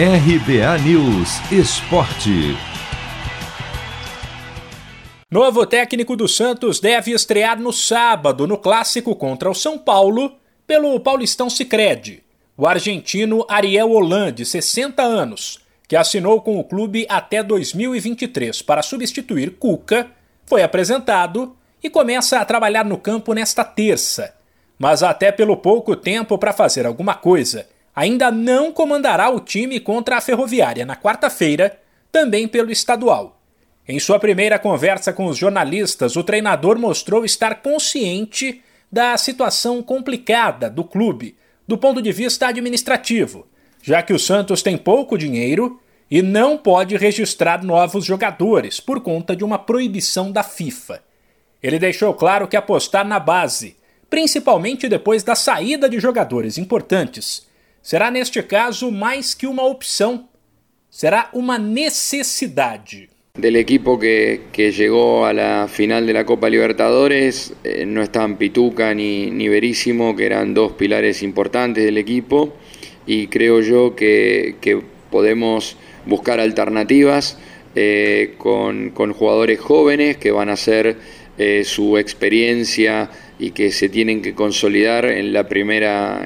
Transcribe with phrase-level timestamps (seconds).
[0.00, 2.56] RBA News Esporte.
[5.28, 11.00] Novo técnico do Santos deve estrear no sábado no clássico contra o São Paulo pelo
[11.00, 12.22] Paulistão Sicredi.
[12.56, 15.58] O argentino Ariel Hollande, 60 anos,
[15.88, 20.12] que assinou com o clube até 2023 para substituir Cuca,
[20.46, 24.32] foi apresentado e começa a trabalhar no campo nesta terça.
[24.78, 27.66] Mas até pelo pouco tempo para fazer alguma coisa
[27.98, 31.80] ainda não comandará o time contra a Ferroviária na quarta-feira,
[32.12, 33.40] também pelo estadual.
[33.88, 40.70] Em sua primeira conversa com os jornalistas, o treinador mostrou estar consciente da situação complicada
[40.70, 43.48] do clube, do ponto de vista administrativo,
[43.82, 49.34] já que o Santos tem pouco dinheiro e não pode registrar novos jogadores por conta
[49.34, 51.02] de uma proibição da FIFA.
[51.60, 53.76] Ele deixou claro que apostar na base,
[54.08, 57.47] principalmente depois da saída de jogadores importantes,
[57.88, 60.28] será neste caso más que una opción,
[60.90, 62.84] será una necesidad.
[63.32, 64.42] Del equipo que,
[64.76, 70.14] llegó a la final de la Copa Libertadores, eh, no estaban Pituca ni, ni Verísimo,
[70.14, 72.52] que eran dos pilares importantes del equipo,
[73.06, 74.56] y creo yo que,
[75.10, 77.38] podemos buscar alternativas
[77.74, 80.98] eh, con, jugadores jóvenes que van a hacer
[81.38, 86.20] eh, su experiencia y que se tienen que consolidar en la primera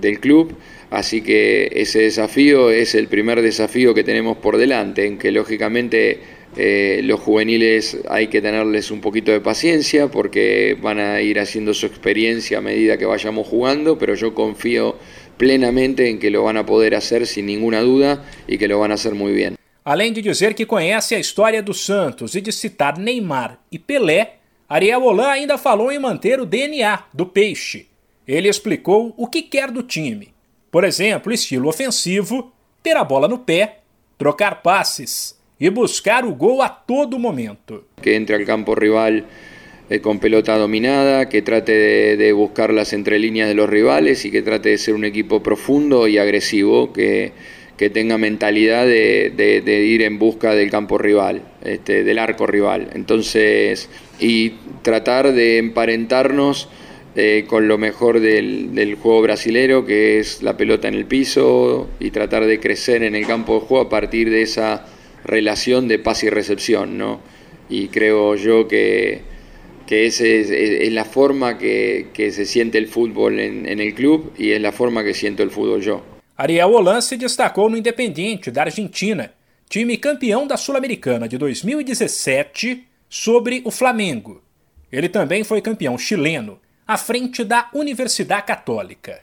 [0.00, 0.56] del club.
[0.92, 6.18] Así que ese desafío es el primer desafío que tenemos por delante, en que lógicamente
[6.54, 11.72] eh, los juveniles hay que tenerles un poquito de paciencia porque van a ir haciendo
[11.72, 14.96] su experiencia a medida que vayamos jugando, pero yo confío
[15.38, 18.90] plenamente en que lo van a poder hacer sin ninguna duda y que lo van
[18.90, 19.56] a hacer muy bien.
[19.84, 24.34] Além de dizer que conhece a história do Santos e de citar Neymar e Pelé,
[24.68, 27.86] Ariel Holan ainda falou em manter o DNA do Peixe.
[28.28, 30.32] Ele explicou o que quer do time
[30.72, 33.68] Por ejemplo, estilo ofensivo, ter a bola no pé,
[34.16, 37.84] trocar pases y buscar el gol a todo momento.
[38.00, 39.26] Que entre al campo rival
[39.90, 44.40] eh, con pelota dominada, que trate de, buscar las entrelíneas de los rivales y que
[44.40, 47.32] trate de ser un equipo profundo y agresivo, que,
[47.76, 52.88] que tenga mentalidad de, ir en busca del campo rival, este, del arco rival.
[52.94, 56.70] Entonces, y tratar de emparentarnos
[57.14, 62.10] eh, con lo mejor del, juego brasilero, que es la pelota en el piso y
[62.10, 64.86] tratar de crecer en el campo de juego a partir de esa
[65.22, 67.20] relación de pase y recepción, ¿no?
[67.68, 69.20] Y creo yo que,
[69.86, 74.60] que esa es, la forma que, se siente el fútbol en, el club y es
[74.62, 76.02] la forma que siento el fútbol yo.
[76.36, 79.30] Ariel Holan se destacou no Independiente da Argentina,
[79.68, 84.42] time campeão da Sul-Americana de 2017 sobre o Flamengo.
[84.90, 89.20] Ele também foi campeão chileno à frente da Universidade Católica.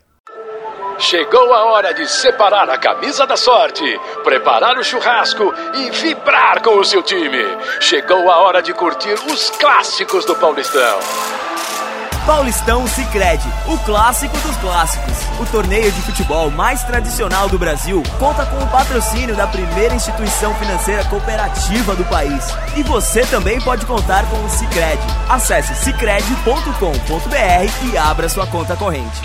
[0.99, 3.83] Chegou a hora de separar a camisa da sorte,
[4.23, 7.41] preparar o churrasco e vibrar com o seu time.
[7.79, 10.99] Chegou a hora de curtir os clássicos do Paulistão.
[12.29, 15.17] Paulistão Sicredi, o clássico dos clássicos.
[15.39, 20.53] O torneio de futebol mais tradicional do Brasil conta com o patrocínio da primeira instituição
[20.53, 22.45] financeira cooperativa do país.
[22.77, 25.01] E você também pode contar com o Sicredi.
[25.27, 29.21] Acesse sicredi.com.br e abra sua conta corrente.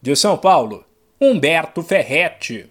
[0.00, 0.86] De São Paulo,
[1.20, 2.70] Humberto Ferretti.